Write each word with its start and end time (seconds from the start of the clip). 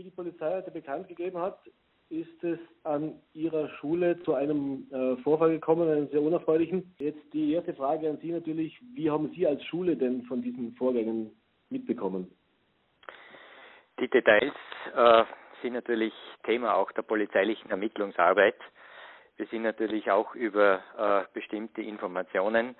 wie 0.00 0.04
die 0.04 0.10
Polizei 0.10 0.50
heute 0.56 0.70
bekannt 0.70 1.08
gegeben 1.08 1.38
hat, 1.38 1.58
ist 2.08 2.42
es 2.42 2.58
an 2.84 3.20
Ihrer 3.34 3.68
Schule 3.68 4.18
zu 4.22 4.32
einem 4.32 4.86
äh, 4.90 5.16
Vorfall 5.22 5.50
gekommen, 5.50 5.90
einem 5.90 6.08
sehr 6.08 6.22
unerfreulichen. 6.22 6.94
Jetzt 6.98 7.20
die 7.34 7.52
erste 7.52 7.74
Frage 7.74 8.08
an 8.08 8.16
Sie 8.22 8.32
natürlich, 8.32 8.80
wie 8.94 9.10
haben 9.10 9.30
Sie 9.34 9.46
als 9.46 9.62
Schule 9.64 9.96
denn 9.96 10.22
von 10.22 10.40
diesen 10.40 10.72
Vorgängen 10.76 11.30
mitbekommen? 11.68 12.32
Die 14.00 14.08
Details 14.08 14.54
äh, 14.96 15.24
sind 15.60 15.74
natürlich 15.74 16.14
Thema 16.44 16.76
auch 16.76 16.90
der 16.92 17.02
polizeilichen 17.02 17.70
Ermittlungsarbeit. 17.70 18.56
Wir 19.36 19.46
sind 19.48 19.62
natürlich 19.62 20.10
auch 20.10 20.34
über 20.34 20.80
äh, 20.96 21.24
bestimmte 21.34 21.82
Informationen 21.82 22.74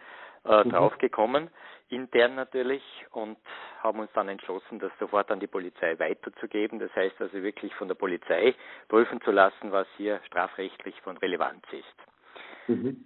äh, 0.45 0.65
mhm. 0.65 0.71
draufgekommen, 0.71 1.51
intern 1.89 2.35
natürlich, 2.35 2.83
und 3.11 3.39
haben 3.83 4.01
uns 4.01 4.11
dann 4.15 4.29
entschlossen, 4.29 4.79
das 4.79 4.93
sofort 4.99 5.31
an 5.31 5.41
die 5.41 5.47
Polizei 5.47 5.99
weiterzugeben. 5.99 6.79
Das 6.79 6.95
heißt 6.95 7.21
also 7.21 7.43
wirklich 7.43 7.75
von 7.75 7.89
der 7.89 7.95
Polizei 7.95 8.55
prüfen 8.89 9.21
zu 9.23 9.31
lassen, 9.31 9.73
was 9.73 9.87
hier 9.97 10.21
strafrechtlich 10.27 11.01
von 11.03 11.17
Relevanz 11.17 11.63
ist. 11.73 12.69
Mhm. 12.69 13.05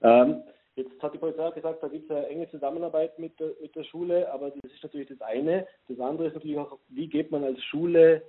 Ähm, 0.00 0.42
jetzt 0.76 1.02
hat 1.02 1.14
die 1.14 1.18
Polizei 1.18 1.50
gesagt, 1.50 1.82
da 1.82 1.88
gibt 1.88 2.10
es 2.10 2.16
eine 2.16 2.28
enge 2.28 2.48
Zusammenarbeit 2.50 3.18
mit 3.18 3.38
der, 3.40 3.50
mit 3.60 3.74
der 3.74 3.84
Schule, 3.84 4.32
aber 4.32 4.50
das 4.50 4.72
ist 4.72 4.82
natürlich 4.82 5.08
das 5.08 5.20
eine. 5.20 5.66
Das 5.88 5.98
andere 6.00 6.28
ist 6.28 6.34
natürlich 6.34 6.58
auch, 6.58 6.78
wie 6.88 7.08
geht 7.08 7.30
man 7.30 7.44
als 7.44 7.62
Schule 7.64 8.22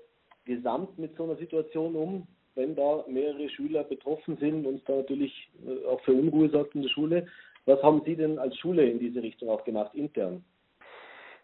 gesamt 0.46 0.98
mit 0.98 1.16
so 1.16 1.24
einer 1.24 1.36
Situation 1.36 1.96
um? 1.96 2.28
wenn 2.56 2.76
da 2.76 3.06
mehrere 3.08 3.50
Schüler 3.50 3.84
betroffen 3.86 4.38
sind 4.38 4.66
und 4.66 4.88
da 4.88 4.98
natürlich 4.98 5.50
äh, 5.66 5.86
auch 5.86 6.02
für 6.02 6.12
Unruhe 6.12 6.50
sorgt 6.50 6.76
in 6.76 6.82
der 6.82 6.90
Schule. 6.90 7.28
Was 7.70 7.84
haben 7.84 8.02
Sie 8.04 8.16
denn 8.16 8.40
als 8.40 8.58
Schule 8.58 8.84
in 8.84 8.98
diese 8.98 9.22
Richtung 9.22 9.48
auch 9.50 9.64
gemacht, 9.64 9.94
intern? 9.94 10.44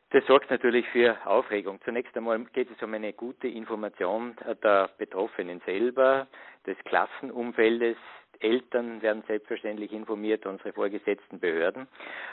Das 0.09 0.25
sorgt 0.25 0.49
natürlich 0.49 0.87
für 0.87 1.15
Aufregung. 1.27 1.79
Zunächst 1.85 2.17
einmal 2.17 2.43
geht 2.45 2.67
es 2.75 2.81
um 2.81 2.91
eine 2.95 3.13
gute 3.13 3.47
Information 3.47 4.35
der 4.63 4.89
Betroffenen 4.97 5.61
selber, 5.67 6.25
des 6.65 6.77
Klassenumfeldes. 6.85 7.97
Eltern 8.39 9.03
werden 9.03 9.23
selbstverständlich 9.27 9.93
informiert, 9.93 10.47
unsere 10.47 10.73
vorgesetzten 10.73 11.39
Behörden. 11.39 11.87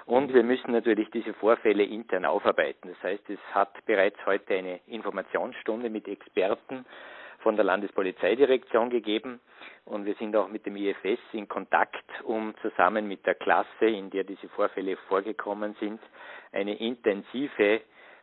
Und 0.06 0.32
wir 0.32 0.42
müssen 0.42 0.72
natürlich 0.72 1.10
diese 1.10 1.34
Vorfälle 1.34 1.84
intern 1.84 2.24
aufarbeiten. 2.24 2.88
Das 2.88 3.02
heißt, 3.02 3.28
es 3.28 3.38
hat 3.52 3.74
bereits 3.84 4.16
heute 4.24 4.54
eine 4.54 4.80
Informationsstunde 4.86 5.90
mit 5.90 6.08
Experten 6.08 6.86
von 7.42 7.56
der 7.56 7.64
Landespolizeidirektion 7.64 8.90
gegeben 8.90 9.40
und 9.84 10.04
wir 10.04 10.14
sind 10.14 10.34
auch 10.36 10.48
mit 10.48 10.64
dem 10.66 10.76
IFS 10.76 11.20
in 11.32 11.48
Kontakt, 11.48 12.04
um 12.24 12.54
zusammen 12.62 13.08
mit 13.08 13.26
der 13.26 13.34
Klasse, 13.34 13.86
in 13.86 14.10
der 14.10 14.24
diese 14.24 14.48
Vorfälle 14.48 14.96
vorgekommen 15.08 15.74
sind, 15.80 16.00
eine 16.52 16.76
intensive 16.78 17.80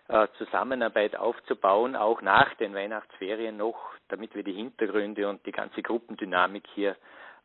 äh, 0.08 0.28
Zusammenarbeit 0.38 1.16
aufzubauen, 1.16 1.95
auch 1.95 2.22
nach 2.22 2.53
den 2.56 2.73
Weihnachtsferien 2.73 3.58
noch, 3.58 3.78
damit 4.08 4.34
wir 4.36 4.44
die 4.44 4.53
Hintergründe 4.53 5.30
und 5.30 5.45
die 5.45 5.52
ganze 5.52 5.81
Gruppendynamik 5.81 6.64
hier 6.73 6.95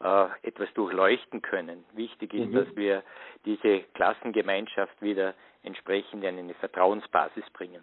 äh, 0.01 0.27
etwas 0.43 0.73
durchleuchten 0.75 1.43
können. 1.43 1.85
Wichtig 1.95 2.33
ist, 2.35 2.51
mhm. 2.51 2.55
dass 2.55 2.77
wir 2.77 3.03
diese 3.45 3.81
Klassengemeinschaft 3.95 5.01
wieder 5.03 5.35
entsprechend 5.63 6.25
in 6.25 6.39
eine 6.39 6.55
Vertrauensbasis 6.55 7.45
bringen. 7.53 7.83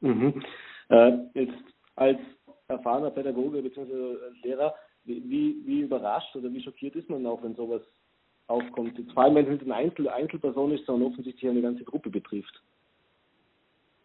Mhm. 0.00 0.44
Äh, 0.90 1.12
jetzt 1.34 1.64
als 1.96 2.18
erfahrener 2.68 3.10
Pädagoge 3.10 3.62
bzw. 3.62 4.16
Lehrer, 4.42 4.74
wie, 5.04 5.62
wie 5.66 5.80
überrascht 5.80 6.34
oder 6.36 6.52
wie 6.52 6.62
schockiert 6.62 6.96
ist 6.96 7.10
man 7.10 7.26
auch, 7.26 7.42
wenn 7.42 7.54
sowas 7.54 7.82
aufkommt? 8.46 8.98
Vor 9.12 9.22
allem, 9.22 9.34
wenn 9.34 9.44
es 9.44 9.50
nicht 9.52 9.62
eine 9.64 9.74
Einzel 9.74 10.08
Einzelperson 10.08 10.72
ist, 10.72 10.86
sondern 10.86 11.12
offensichtlich 11.12 11.50
eine 11.50 11.62
ganze 11.62 11.84
Gruppe 11.84 12.10
betrifft. 12.10 12.62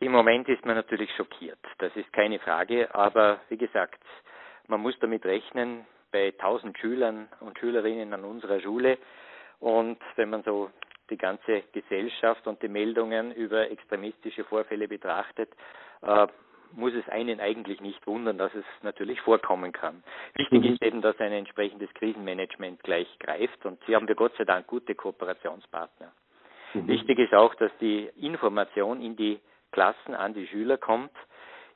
Im 0.01 0.13
Moment 0.13 0.47
ist 0.47 0.65
man 0.65 0.75
natürlich 0.75 1.09
schockiert, 1.17 1.59
das 1.79 1.93
ist 1.95 2.11
keine 2.13 2.39
Frage, 2.39 2.93
aber 2.95 3.41
wie 3.49 3.57
gesagt, 3.57 4.01
man 4.67 4.81
muss 4.81 4.97
damit 5.01 5.25
rechnen, 5.25 5.85
bei 6.11 6.27
1000 6.39 6.77
Schülern 6.77 7.27
und 7.41 7.59
Schülerinnen 7.59 8.13
an 8.13 8.23
unserer 8.23 8.61
Schule 8.61 8.97
und 9.59 9.99
wenn 10.15 10.29
man 10.29 10.43
so 10.43 10.71
die 11.09 11.17
ganze 11.17 11.63
Gesellschaft 11.73 12.47
und 12.47 12.61
die 12.61 12.69
Meldungen 12.69 13.33
über 13.33 13.69
extremistische 13.69 14.45
Vorfälle 14.45 14.87
betrachtet, 14.87 15.49
äh, 16.01 16.27
muss 16.73 16.93
es 16.93 17.07
einen 17.09 17.39
eigentlich 17.39 17.81
nicht 17.81 18.05
wundern, 18.07 18.37
dass 18.37 18.53
es 18.53 18.65
natürlich 18.81 19.21
vorkommen 19.21 19.71
kann. 19.71 20.03
Wichtig 20.35 20.63
mhm. 20.63 20.73
ist 20.73 20.81
eben, 20.83 21.01
dass 21.01 21.19
ein 21.19 21.31
entsprechendes 21.31 21.93
Krisenmanagement 21.93 22.83
gleich 22.83 23.07
greift 23.19 23.65
und 23.65 23.83
hier 23.85 23.95
haben 23.95 24.07
wir 24.07 24.15
Gott 24.15 24.33
sei 24.37 24.45
Dank 24.45 24.67
gute 24.67 24.95
Kooperationspartner. 24.95 26.11
Mhm. 26.73 26.87
Wichtig 26.87 27.19
ist 27.19 27.33
auch, 27.33 27.55
dass 27.55 27.71
die 27.79 28.09
Information 28.21 29.01
in 29.01 29.15
die 29.15 29.39
Klassen 29.71 30.15
an 30.15 30.33
die 30.33 30.47
Schüler 30.47 30.77
kommt, 30.77 31.11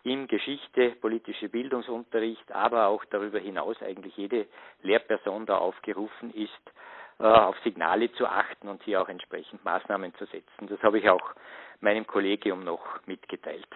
im 0.03 0.27
Geschichte, 0.27 0.91
politische 0.99 1.47
Bildungsunterricht, 1.47 2.51
aber 2.51 2.87
auch 2.87 3.05
darüber 3.05 3.39
hinaus 3.39 3.81
eigentlich 3.81 4.15
jede 4.17 4.47
Lehrperson 4.81 5.45
da 5.45 5.57
aufgerufen 5.57 6.33
ist, 6.33 6.51
äh, 7.19 7.23
auf 7.23 7.55
Signale 7.63 8.11
zu 8.13 8.25
achten 8.27 8.67
und 8.67 8.83
hier 8.83 9.01
auch 9.01 9.07
entsprechend 9.07 9.63
Maßnahmen 9.63 10.13
zu 10.15 10.25
setzen. 10.25 10.67
Das 10.67 10.81
habe 10.83 10.99
ich 10.99 11.09
auch 11.09 11.33
meinem 11.79 12.05
Kollegium 12.05 12.63
noch 12.63 12.83
mitgeteilt. 13.05 13.67